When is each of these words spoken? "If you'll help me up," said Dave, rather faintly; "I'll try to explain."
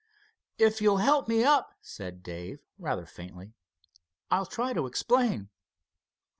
"If 0.57 0.81
you'll 0.81 0.97
help 0.97 1.27
me 1.27 1.43
up," 1.43 1.75
said 1.79 2.23
Dave, 2.23 2.57
rather 2.79 3.05
faintly; 3.05 3.53
"I'll 4.31 4.47
try 4.47 4.73
to 4.73 4.87
explain." 4.87 5.49